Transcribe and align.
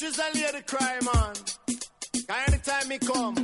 Actress 0.00 0.18
a 0.20 0.38
lady 0.38 0.62
cry, 0.64 0.98
man. 1.02 1.34
Anytime 2.46 2.88
me 2.88 2.98
come, 2.98 3.34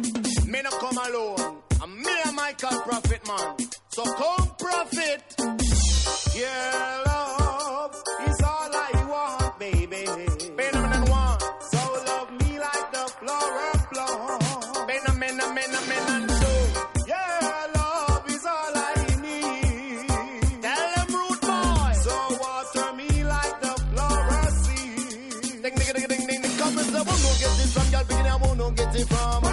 me 0.46 0.62
no 0.62 0.70
come 0.70 0.98
alone. 0.98 1.56
I'm 1.82 2.00
me 2.00 2.12
and 2.27 2.36
Michael 2.36 2.80
Prophet, 2.82 3.27
man. 3.27 3.56
So 3.88 4.04
come, 4.04 4.50
Prophet. 4.56 5.34
Yeah. 6.36 7.04
party 28.95 29.05
from 29.07 29.44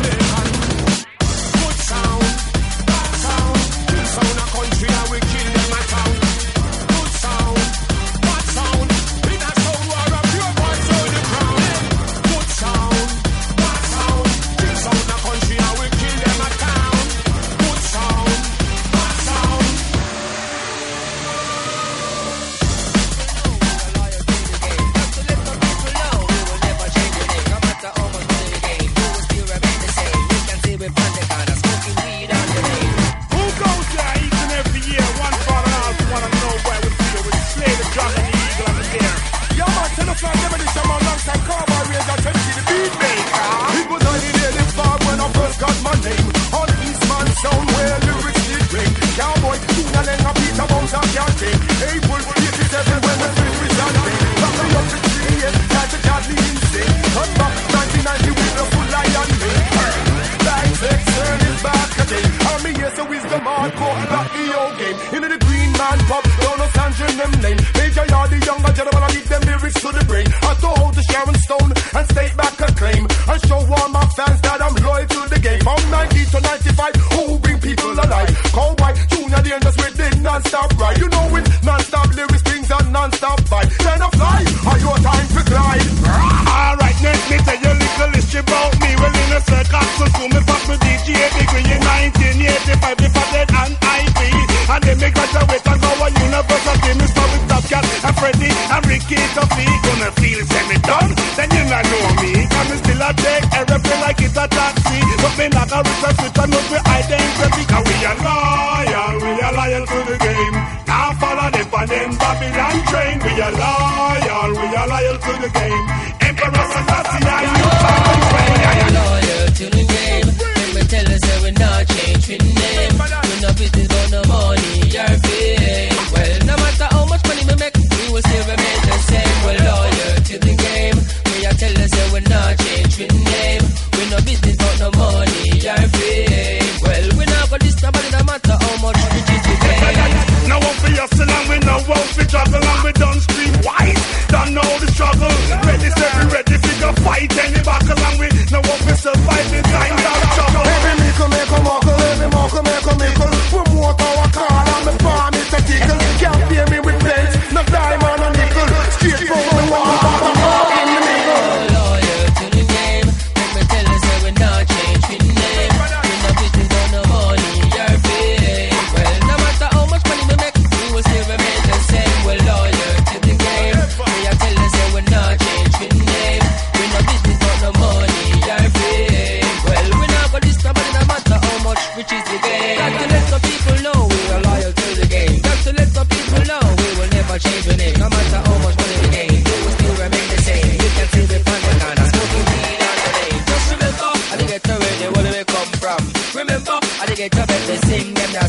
Monday. 0.00 0.47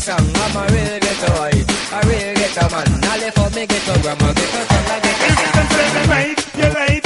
song. 0.00 0.26
I'm 0.34 0.56
a 0.56 0.62
real 0.72 0.98
ghetto 0.98 1.28
boy, 1.36 1.52
a 1.92 2.00
real 2.08 2.34
ghetto 2.34 2.64
man. 2.72 2.88
All 3.04 3.22
for 3.36 3.48
me 3.54 3.66
ghetto 3.66 3.94
grandma, 4.00 4.32
ghetto 4.32 4.60
song, 4.70 4.86
a 4.88 4.96
ghetto 5.04 5.26
song. 5.28 5.30
If 5.30 5.40
you 5.40 5.50
can 5.52 5.66
save 5.70 5.92
the 5.94 6.04
night, 6.08 6.38
your 6.56 6.72
life, 6.72 7.04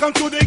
come 0.00 0.12
to 0.12 0.30
the 0.30 0.43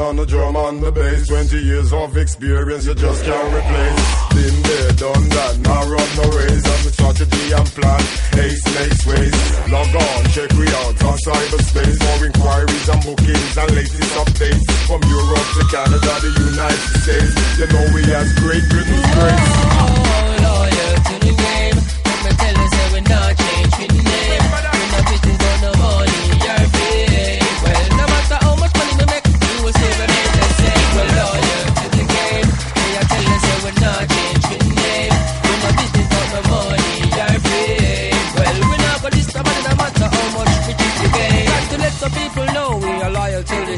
on 0.00 0.16
the 0.16 0.26
drum 0.26 0.56
on 0.56 0.80
the 0.80 0.90
bass. 0.90 1.28
20 1.28 1.56
years 1.58 1.92
of 1.92 2.16
experience 2.16 2.86
you 2.86 2.94
just 2.94 3.24
can't 3.24 3.50
replace. 3.54 4.02
Been 4.34 4.56
there, 4.62 4.92
done 4.96 5.26
that, 5.28 5.54
now 5.60 5.82
run 5.84 6.10
the 6.16 6.26
race. 6.40 6.64
I'm 6.64 6.82
the 6.84 6.92
strategy 6.92 7.44
and 7.52 7.68
plan, 7.76 8.02
ace, 8.40 8.64
ace, 8.80 9.02
ways. 9.06 9.36
Log 9.68 9.92
on, 9.94 10.20
check 10.32 10.50
we 10.56 10.66
out 10.82 10.96
on 11.04 11.16
cyberspace. 11.20 11.98
For 12.00 12.26
inquiries 12.26 12.88
and 12.88 13.00
bookings 13.04 13.56
and 13.56 13.70
latest 13.76 14.12
updates. 14.16 14.66
From 14.88 15.00
Europe 15.04 15.48
to 15.58 15.62
Canada, 15.68 16.12
the 16.24 16.32
United 16.48 16.90
States. 17.04 17.34
You 17.60 17.66
know 17.68 17.84
we 17.94 18.02
have 18.08 18.28
Great 18.40 18.64
Britain's 18.72 19.08
grace. 19.14 19.52
Oh, 19.80 19.92
loyal 20.40 20.94
to 21.08 21.14
the 21.28 21.34
game. 21.36 21.76
Let 21.76 22.18
me 22.24 22.30
tell 22.40 22.56
you, 22.56 22.68
say 22.72 22.86
we're 22.94 23.06
not 23.06 23.39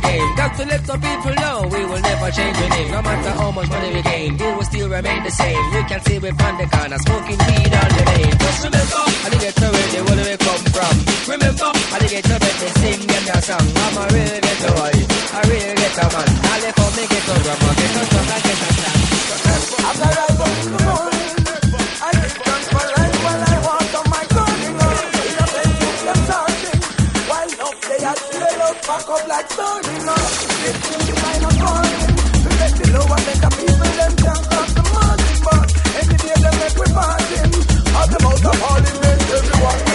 game. 0.02 0.28
Got 0.36 0.52
to 0.58 0.64
let 0.66 0.82
some 0.86 1.00
people 1.00 1.34
know 1.42 1.56
we 1.70 1.80
will 1.86 2.02
never 2.02 2.28
change 2.30 2.56
the 2.58 2.68
name. 2.68 2.90
No 2.90 3.00
matter 3.02 3.32
how 3.38 3.50
much 3.50 3.68
money 3.68 3.90
we 3.94 4.02
gain, 4.02 4.36
deal 4.36 4.54
will 4.56 4.64
still 4.64 4.88
remain 4.88 5.22
the 5.22 5.30
same. 5.30 5.62
You 5.74 5.82
can 5.90 6.00
see 6.06 6.18
we're 6.18 6.36
on 6.46 6.54
the 6.58 6.66
corner, 6.66 6.98
smoking 7.06 7.38
weed 7.46 7.72
on 7.72 7.88
the 7.96 8.02
lane. 8.10 8.34
Just 8.42 8.58
remember, 8.66 9.02
I 9.24 9.28
did 9.30 9.40
get 9.40 9.54
to 9.62 9.66
where 9.72 9.88
they 9.92 10.02
where 10.02 10.24
we 10.28 10.36
come 10.36 10.64
from. 10.74 10.94
Remember, 11.32 11.70
I 11.94 11.96
did 12.02 12.10
get 12.10 12.24
to 12.30 12.36
where 12.42 12.56
they 12.60 12.72
sing 12.82 13.00
them 13.06 13.24
their 13.30 13.42
song. 13.48 13.66
I'm 13.84 13.96
a 13.96 14.04
real 14.14 14.38
ghetto 14.44 14.70
boy, 14.76 14.94
a 14.98 15.40
real 15.48 15.72
ghetto 15.80 16.04
man. 16.12 16.28
I 16.52 16.56
left 16.62 16.76
for 16.78 16.90
me 16.96 17.04
ghetto 17.12 17.34
grandma, 17.44 17.70
ghetto 17.78 18.02
stuff, 18.10 18.26
ghetto 18.46 18.70
get 18.76 18.86
a. 18.88 19.12
I'm 19.82 19.96
the 19.98 20.08
rebel, 20.18 20.52
come 20.72 20.88
on, 20.92 21.12
I 22.02 22.10
get 22.12 22.51
Back 28.86 29.08
up 29.08 29.28
like 29.28 29.48
Tony, 29.48 29.94
no. 30.04 30.14
It's 30.66 30.90
in 30.90 31.00
the 31.06 31.14
line 31.22 31.44
of 31.44 31.56
money. 31.62 32.02
To 32.42 32.48
let 32.58 32.72
the 32.74 32.86
lower 32.92 33.20
make 33.26 33.42
a 33.42 33.50
people 33.54 33.90
them 33.98 34.12
can't 34.16 34.46
the 34.74 34.82
money, 34.90 35.32
but 35.46 35.66
every 36.02 36.18
day 36.18 36.34
they 36.42 36.54
make 36.58 36.76
we 36.76 36.86
party. 36.92 37.36
Have 37.94 38.10
them 38.10 38.26
out 38.26 38.44
of 38.44 38.62
all 38.62 38.78
in 38.78 38.96
everyone. 39.38 39.91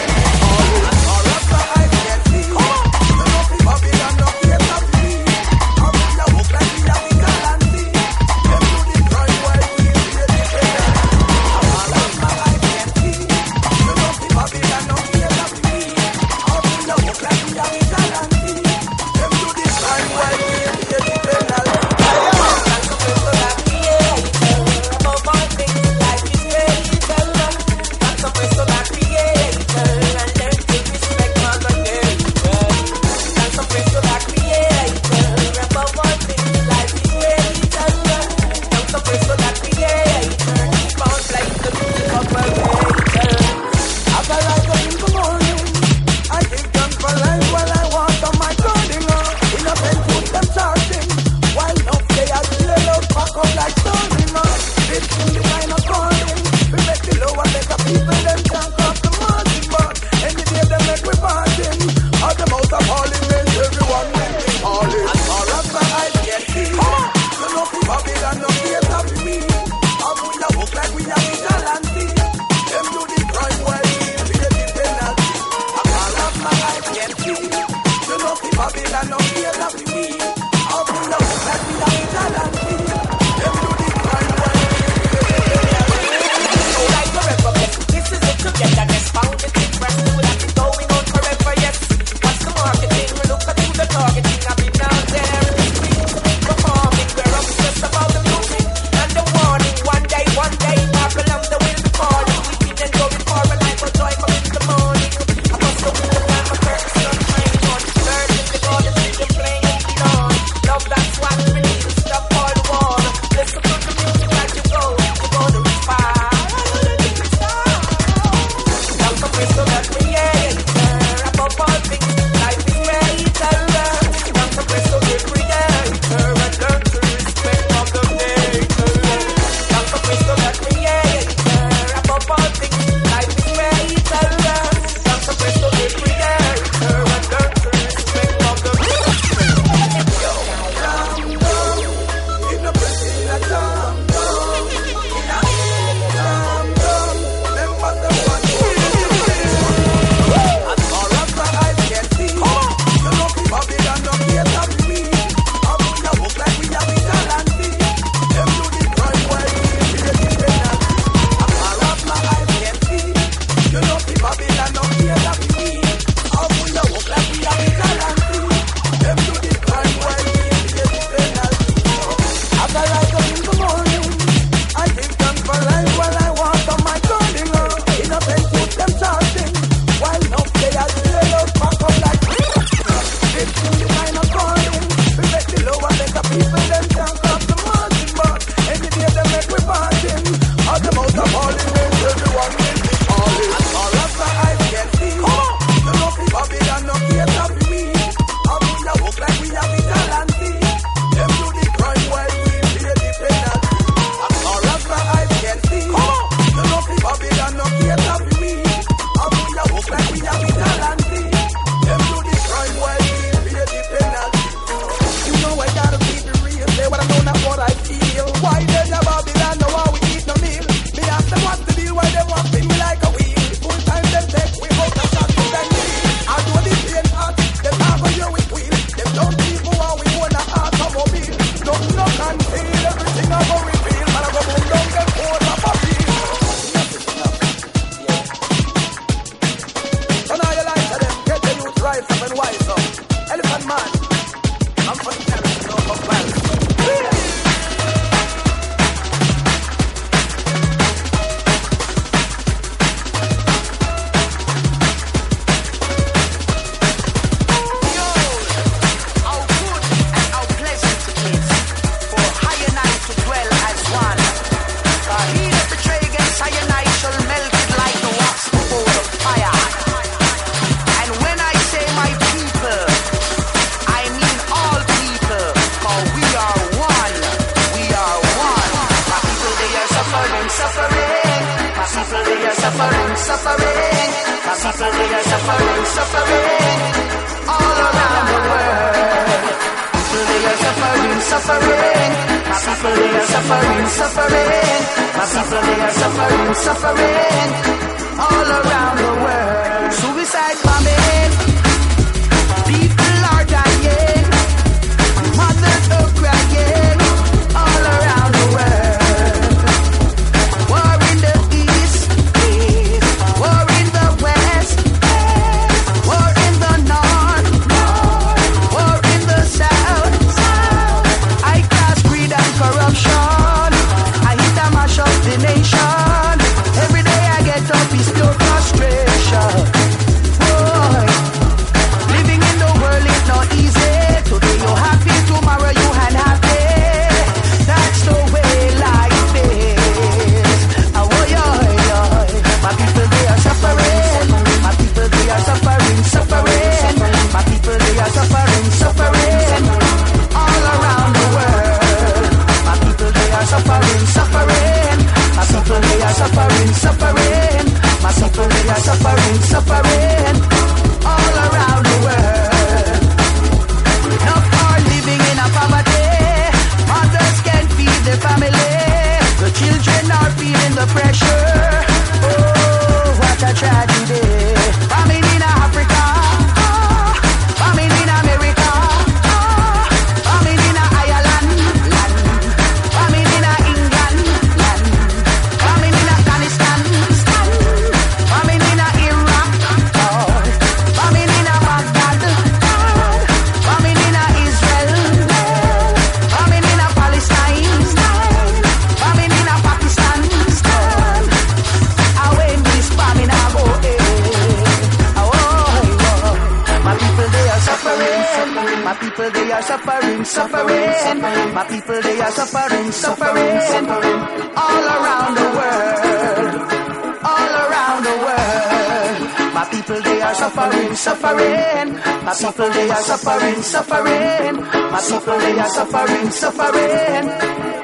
people 419.71 420.01
they 420.01 420.21
are 420.21 420.33
suffering, 420.33 420.95
suffering. 420.95 421.93
My 422.25 422.33
people 422.33 422.69
they 422.69 422.89
are 422.89 423.01
suffering, 423.01 423.61
suffering. 423.61 424.55
My 424.91 425.01
people 425.01 425.39
they 425.39 425.59
are 425.59 425.69
suffering, 425.69 426.29
suffering. 426.31 427.25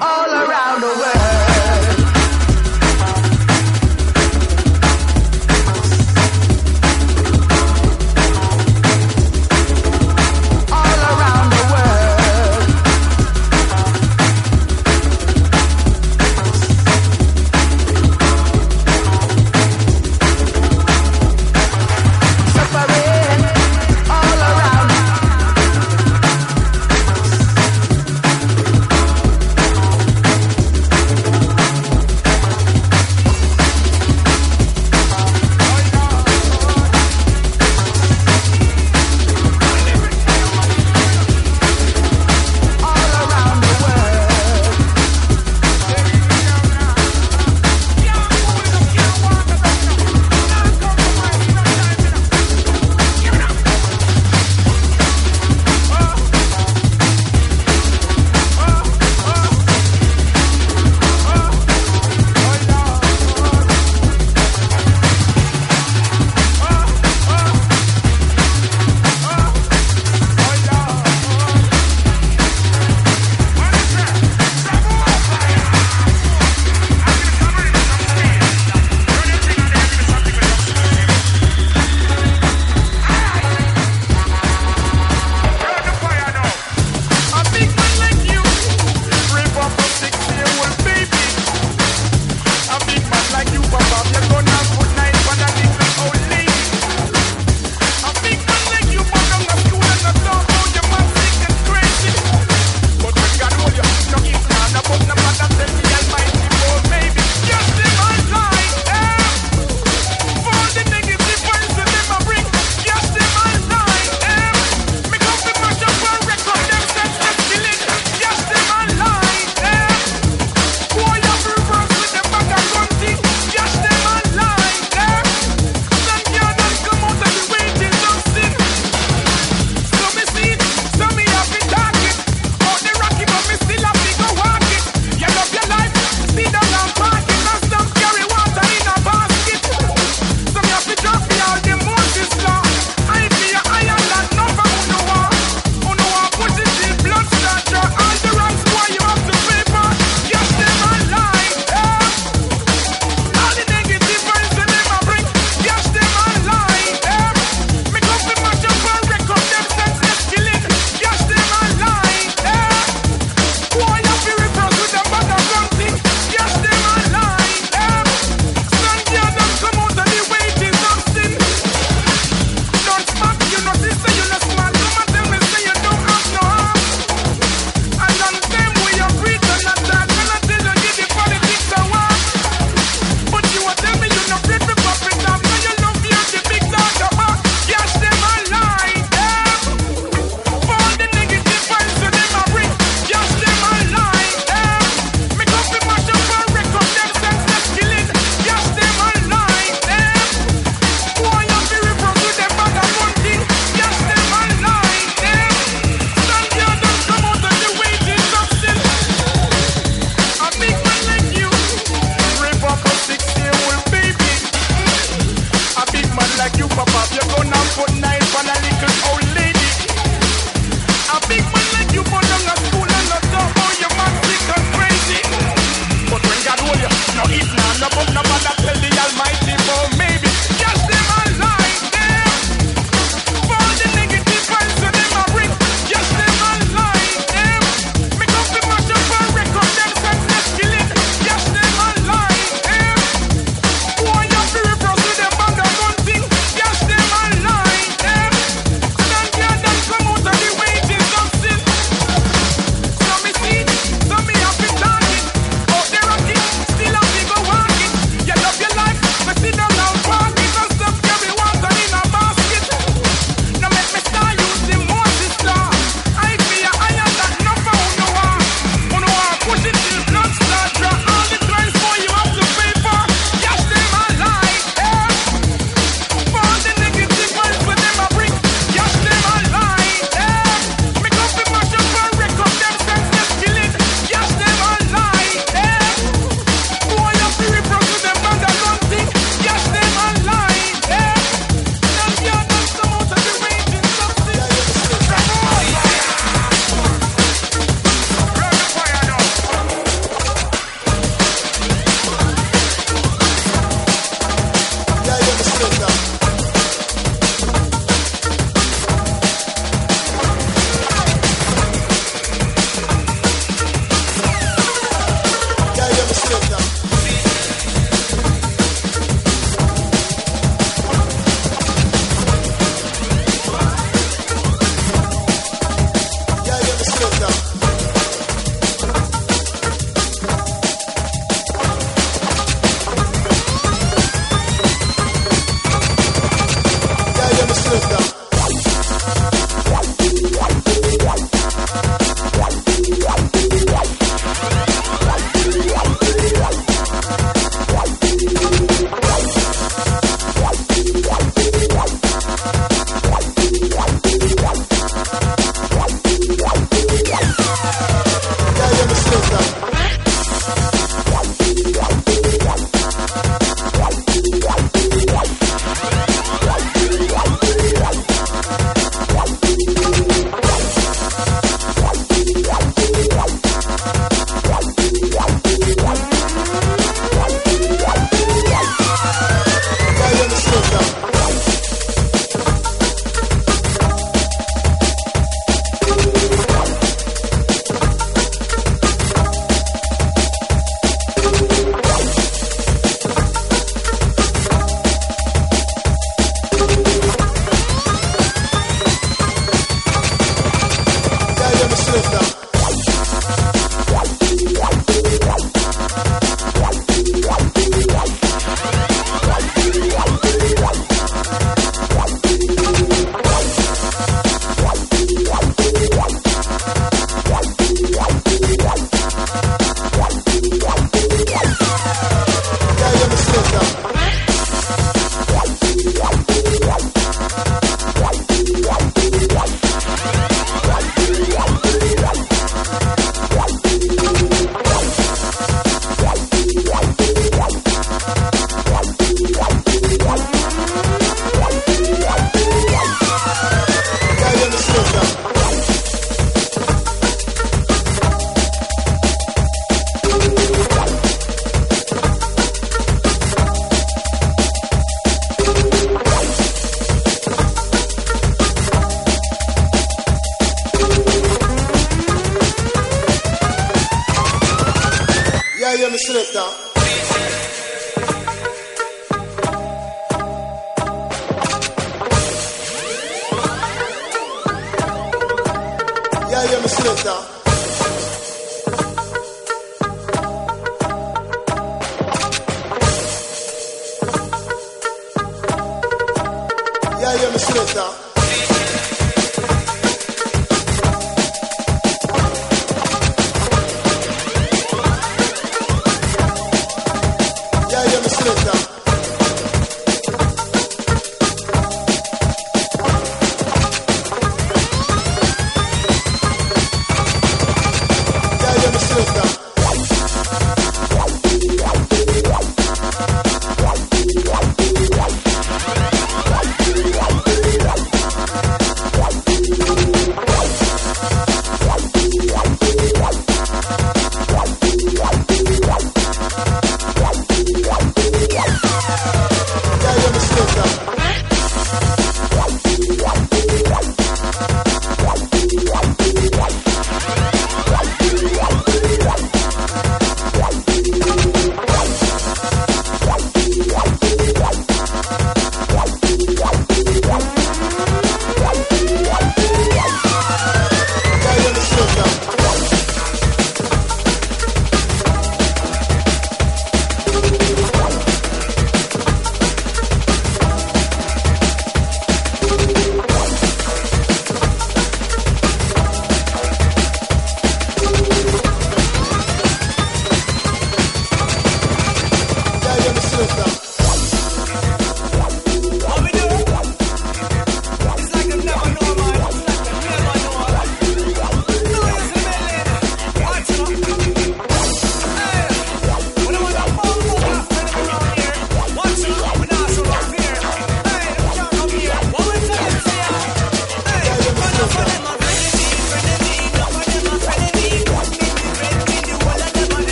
All 0.00 0.30
around 0.30 0.80
the 0.80 0.86
world. 0.86 1.33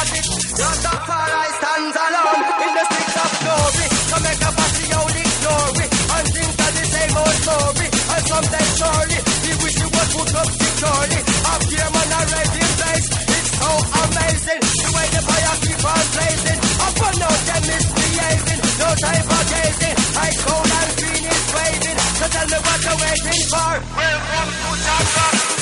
logic. 0.00 0.24
Your 0.56 0.74
stands 1.60 1.96
alone 1.96 2.42
in 2.64 2.72
the 2.76 2.84
streets 2.88 3.16
of 3.20 3.32
glory. 3.44 3.86
Make 4.20 4.42
a 4.44 4.50
party 4.52 4.84
glory. 5.40 5.86
And 8.16 8.24
some 8.28 8.46
we 9.44 9.52
wish 9.64 9.78
it 9.80 9.90
was 9.92 10.08
put 10.14 10.34
up 10.40 10.48
securely. 10.60 11.20
Up 11.52 11.62
here, 11.68 11.90
man, 11.94 12.12
I 12.16 12.22
read 12.32 12.52
in 12.60 12.70
place. 12.80 13.06
It's 13.36 13.50
so 13.60 13.70
amazing. 14.00 14.60
The 14.60 14.88
way 14.96 15.06
the 15.14 15.20
fire 15.28 15.56
keep 15.64 15.84
on 15.84 16.04
blazing. 16.14 16.60
Up 16.80 17.00
on 17.00 17.14
no 17.20 17.30
them 17.48 17.62
misbehaving. 17.68 18.60
No 18.80 18.88
time 19.04 19.24
for 19.30 19.42
gazing. 19.52 19.96
I 20.16 20.28
cold 20.44 20.70
and 20.80 20.90
green 21.00 21.24
is 21.28 21.44
waving. 21.54 21.98
So 22.18 22.24
tell 22.34 22.48
me 22.48 22.58
what 22.66 22.80
you're 22.84 23.00
waiting 23.04 23.42
for. 23.52 23.72
To 24.80 25.59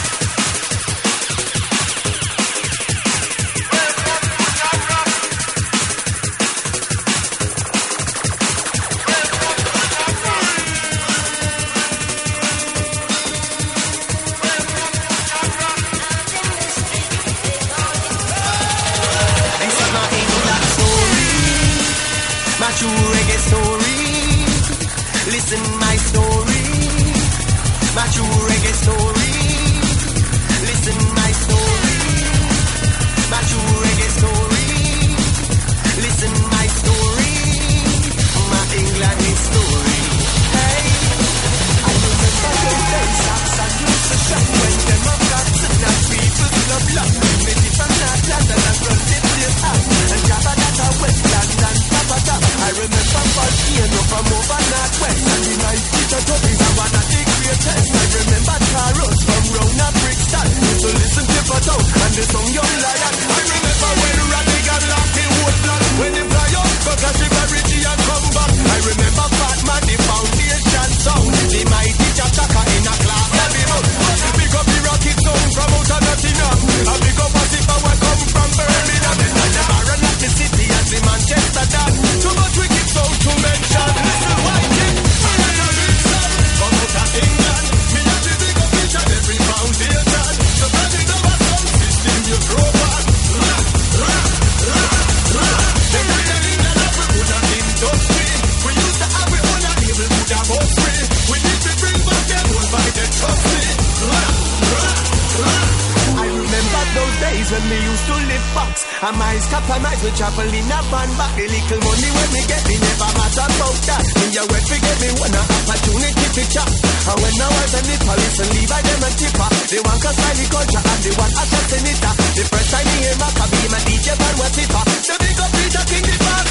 Cause 109.99 110.07
we 110.07 110.15
chapel 110.15 110.47
in 110.47 110.71
a 110.71 110.79
van 110.95 111.11
But 111.19 111.31
the 111.35 111.45
little 111.51 111.81
money 111.83 112.11
when 112.15 112.31
we 112.31 112.43
get 112.47 112.63
Me 112.71 112.77
never 112.79 113.11
matter 113.19 113.47
about 113.51 113.79
that 113.83 114.03
In 114.23 114.31
your 114.31 114.47
for 114.47 114.63
forget 114.71 114.97
me 115.03 115.11
One 115.19 115.35
opportunity 115.35 116.27
to 116.39 116.43
chop 116.55 116.71
And 116.71 117.19
when 117.19 117.35
I 117.35 117.47
was 117.51 117.75
a 117.75 117.81
nipper 117.83 118.15
Listen 118.15 118.47
Levi 118.47 118.79
them 118.79 119.03
a 119.03 119.11
tipper 119.19 119.49
They 119.67 119.83
want 119.83 119.99
cause 119.99 120.21
I 120.23 120.31
the 120.39 120.47
culture 120.55 120.83
And 120.87 121.01
they 121.03 121.15
want 121.19 121.35
a 121.35 121.43
test 121.51 121.73
in 121.75 121.99
The 121.99 122.43
first 122.47 122.69
time 122.71 122.87
he 122.87 122.97
hear 123.11 123.17
my 123.19 123.27
Be 123.51 123.61
my 123.75 123.81
DJ 123.91 124.07
band 124.15 124.37
was 124.39 124.53
tipper. 124.55 124.83
So 125.03 125.15
big 125.19 125.35
up 125.43 125.51
Peter 125.51 125.85
King 125.91 126.07
the 126.07 126.15
father. 126.23 126.48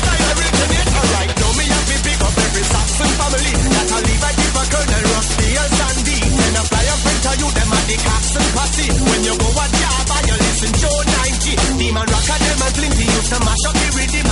Mash 13.30 13.66
up 13.68 13.74
the 13.74 13.94
rhythm. 13.98 14.27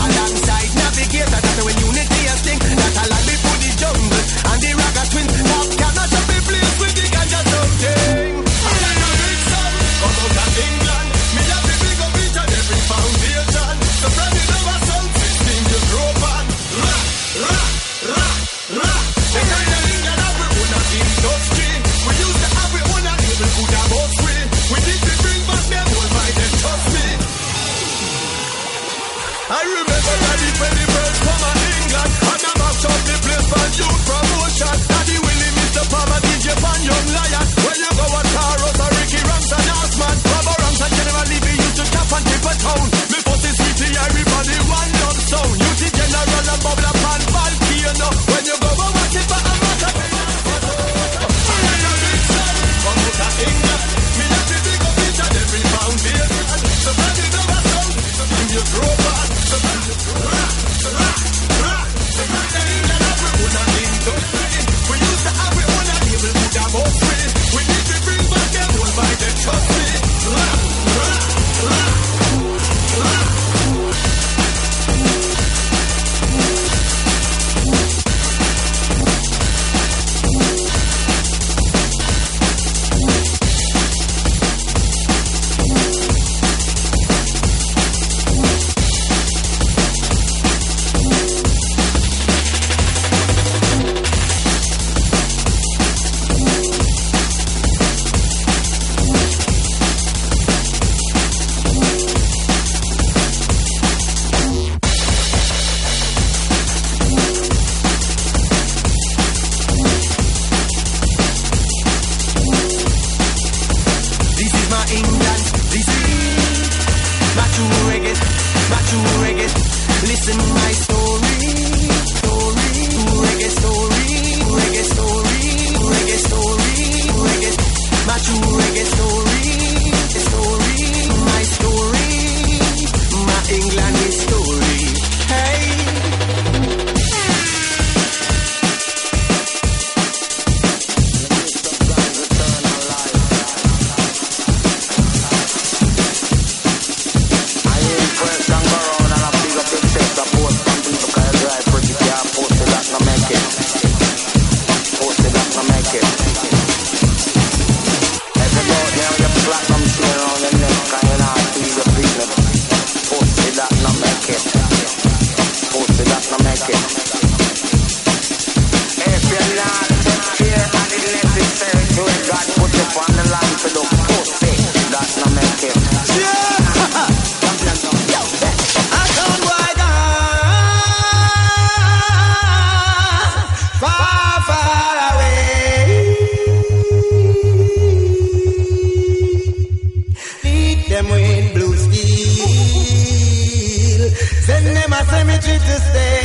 energy 195.36 195.60
to 195.66 195.80
stay. 195.82 196.25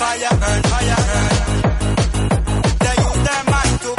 fire 0.00 0.34
fire 0.70 1.02
They 2.84 2.96
use 3.06 3.20
their 3.28 3.44
mind 3.52 3.76
to 3.84 3.90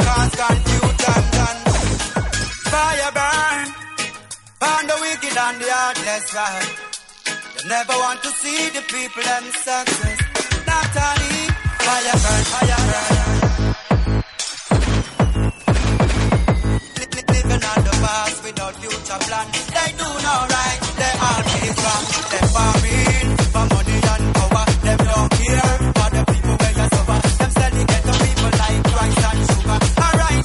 fire 2.72 3.12
burn 3.18 3.66
Burn 4.60 4.84
the 4.90 4.96
wicked 5.02 5.36
and 5.36 5.56
the 5.60 5.68
heartless 5.76 6.26
right. 6.34 6.70
They 7.56 7.68
never 7.68 7.96
want 8.04 8.22
to 8.22 8.30
see 8.40 8.60
the 8.76 8.82
people 8.92 9.22
them 9.22 9.44
success. 9.64 10.20
Not 10.66 10.86
fire 11.86 12.18
burn, 12.24 12.44
fire 12.52 12.82
burn 12.90 13.16
Living 17.36 17.64
on 17.72 17.80
the 17.86 17.94
past 18.04 18.38
without 18.44 18.74
future 18.80 19.20
They 19.74 19.90
do 20.00 20.08
no 20.26 20.34
right, 20.54 20.80
they 21.00 21.12
always 21.28 21.76
wrong 21.84 22.04
They 22.32 22.42
far 22.52 22.76
in 22.96 23.28
for 23.52 23.64
money 23.72 23.98
and 24.12 24.26
power, 24.36 24.66
They 24.86 24.96
don't 25.04 25.35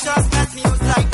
just 0.03 0.33
let 0.33 0.55
me 0.55 0.63
outside. 0.63 1.10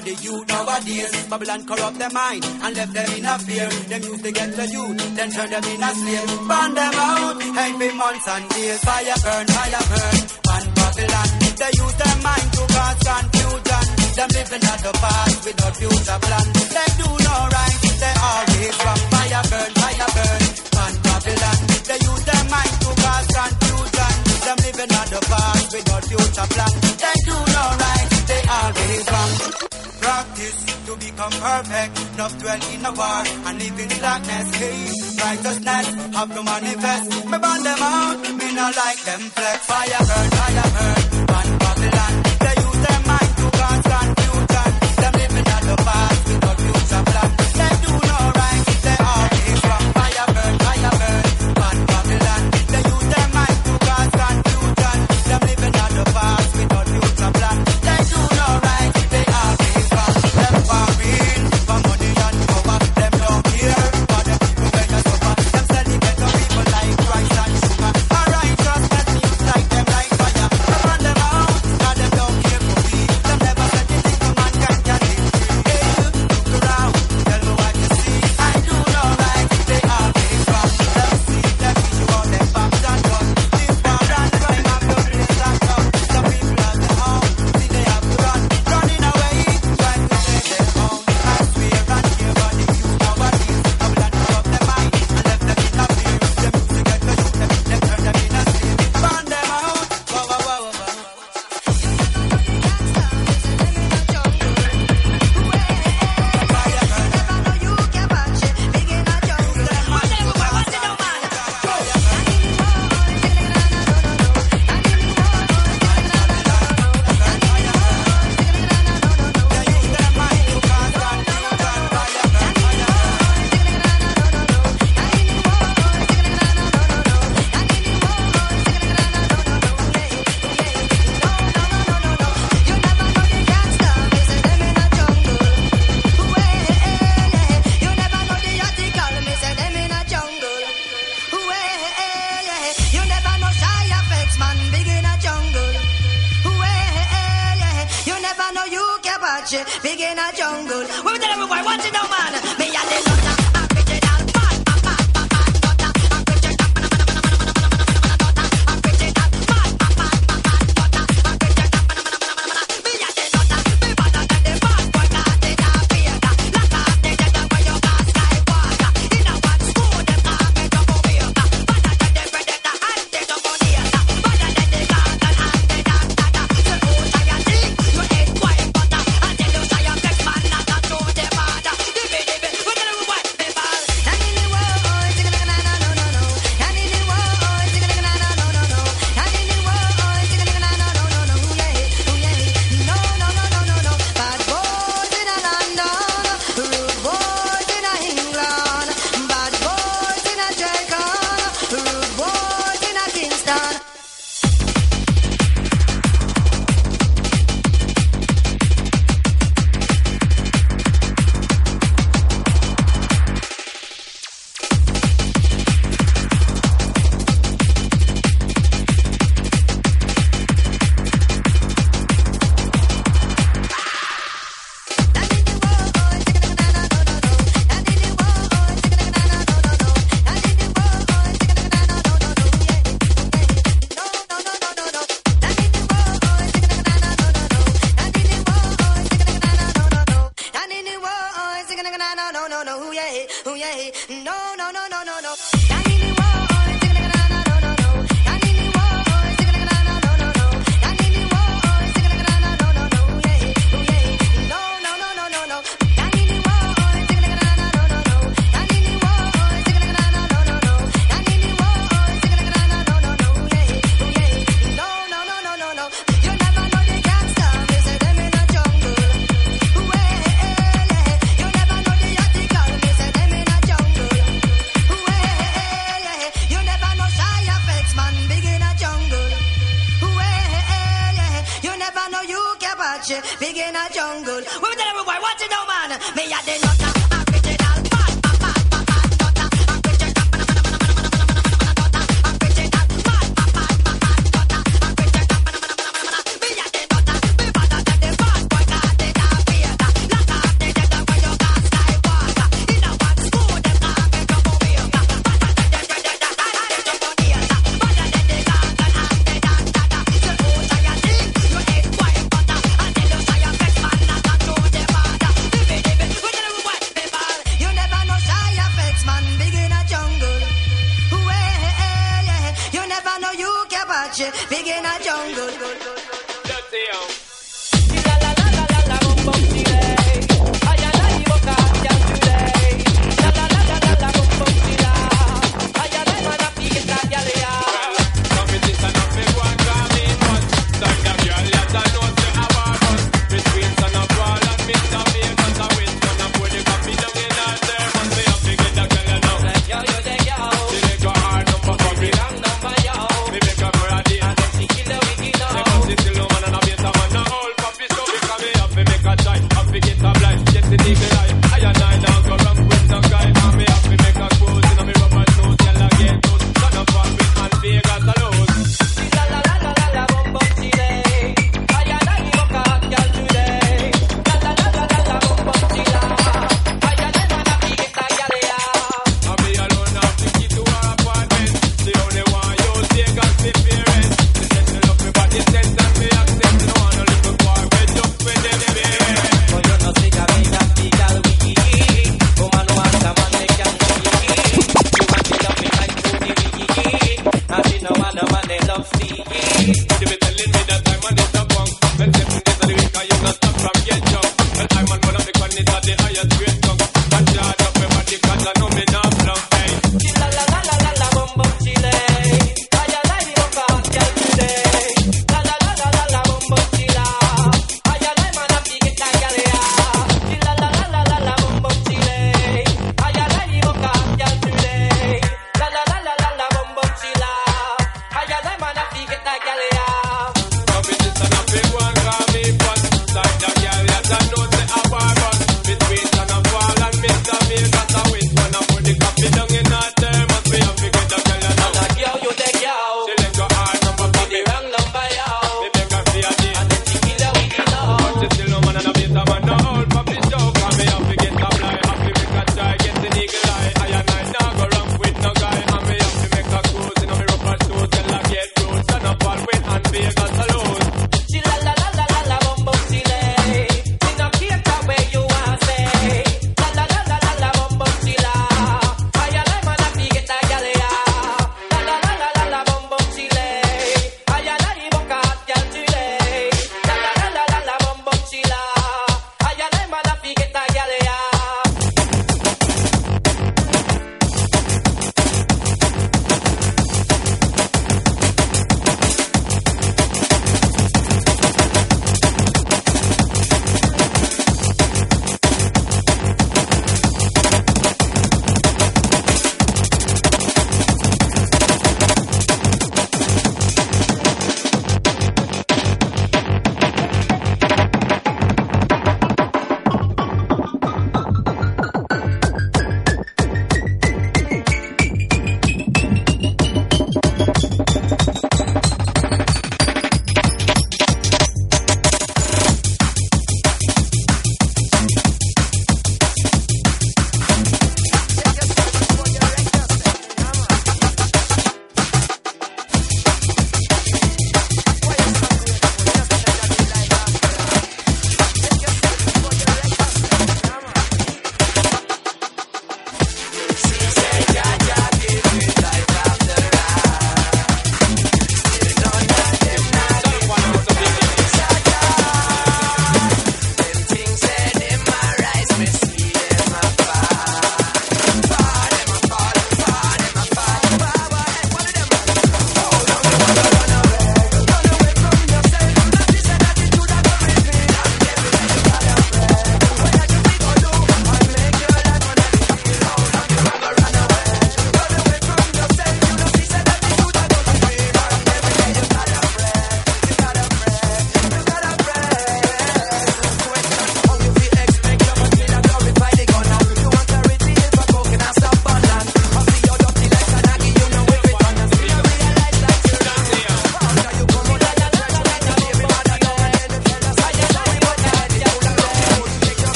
of 0.00 0.04
the 0.06 0.24
youth 0.24 0.48
nowadays. 0.48 1.12
Babylon 1.28 1.66
corrupt 1.66 1.98
their 1.98 2.10
mind 2.10 2.44
and 2.44 2.76
left 2.76 2.92
them 2.92 3.08
in 3.16 3.24
a 3.24 3.38
fear. 3.38 3.68
Them 3.68 4.02
used 4.02 4.24
to 4.24 4.32
get 4.32 4.50
the 4.56 4.66
youth, 4.66 5.16
then 5.16 5.30
turn 5.30 5.50
them 5.50 5.64
in 5.64 5.82
a 5.82 5.90
slave. 5.94 6.28
Burn 6.48 6.70
them 6.74 6.94
out, 6.94 7.42
hate 7.42 7.74
every 7.74 7.92
months 7.94 8.28
and 8.28 8.48
days. 8.50 8.80
Fire 8.80 9.18
burn, 9.24 9.46
fire 9.46 9.84
burn, 9.90 10.18
man 10.46 10.64
Babylon. 10.74 11.28
They 11.60 11.72
use 11.76 11.96
their 12.00 12.16
mind 12.24 12.48
to 12.56 12.62
cause 12.70 13.00
confusion. 13.04 13.84
Them 14.16 14.30
living 14.36 14.64
at 14.72 14.80
the 14.84 14.92
past 15.00 15.38
without 15.44 15.74
future 15.76 16.20
plan. 16.24 16.46
They 16.74 16.88
do 17.00 17.08
no 17.08 17.34
right, 17.56 17.76
they 18.00 18.14
always 18.30 18.76
wrong. 18.80 19.02
Fire 19.12 19.44
burn, 19.50 19.70
fire 19.80 20.10
burn, 20.16 20.42
man 20.76 20.94
Babylon. 21.04 21.58
They 21.88 22.00
use 22.00 22.24
their 22.24 22.44
mind 22.48 22.74
to 22.84 22.90
cause 23.04 23.28
confusion. 23.36 24.14
Them 24.44 24.58
living 24.64 24.92
at 24.96 25.08
the 25.12 25.20
past 25.28 25.66
without 25.74 26.04
future 26.08 26.48
plan. 26.52 26.72
They 27.00 27.16
do 27.28 27.36
no 27.36 27.64
right, 27.84 28.08
they 28.30 28.42
always 28.48 29.04
wrong. 29.12 29.69
Practice 30.00 30.64
to 30.86 30.96
become 30.96 31.32
perfect, 31.32 32.16
not 32.16 32.32
dwell 32.38 32.62
in 32.72 32.84
a 32.84 32.92
war 32.92 33.22
and 33.46 33.58
live 33.58 33.78
in 33.80 33.88
darkness. 34.00 34.54
Hey, 34.56 34.78
righteousness 35.20 35.86
have 36.16 36.34
to 36.34 36.42
manifest. 36.42 37.10
Me 37.30 37.38
burn 37.38 37.62
them 37.62 37.82
out, 37.82 38.20
me 38.38 38.54
not 38.54 38.76
like 38.76 39.00
them 39.04 39.20
flex. 39.20 39.66
Fire 39.66 40.04
burn, 40.08 40.30
fire 40.38 40.68
burn, 40.76 41.26
burn 41.26 41.58
Babylon. 41.58 42.29